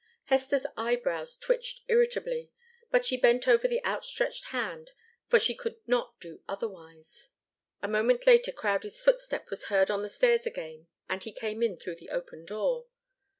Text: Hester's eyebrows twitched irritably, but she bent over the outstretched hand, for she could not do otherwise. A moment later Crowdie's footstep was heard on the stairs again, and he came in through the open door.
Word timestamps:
Hester's 0.23 0.65
eyebrows 0.75 1.37
twitched 1.37 1.83
irritably, 1.87 2.49
but 2.89 3.05
she 3.05 3.17
bent 3.17 3.47
over 3.47 3.67
the 3.67 3.85
outstretched 3.85 4.45
hand, 4.45 4.93
for 5.27 5.37
she 5.37 5.53
could 5.53 5.75
not 5.87 6.19
do 6.19 6.41
otherwise. 6.49 7.29
A 7.83 7.87
moment 7.87 8.25
later 8.25 8.51
Crowdie's 8.51 8.99
footstep 8.99 9.51
was 9.51 9.65
heard 9.65 9.91
on 9.91 10.01
the 10.01 10.09
stairs 10.09 10.47
again, 10.47 10.87
and 11.07 11.23
he 11.23 11.31
came 11.31 11.61
in 11.61 11.77
through 11.77 11.97
the 11.97 12.09
open 12.09 12.45
door. 12.45 12.87